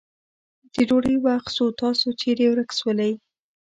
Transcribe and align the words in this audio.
د 0.73 0.75
ډوډی 0.87 1.15
وخت 1.25 1.49
سو 1.57 1.65
تاسو 1.81 2.07
چیري 2.19 2.45
ورک 2.49 2.69
سولې. 2.79 3.13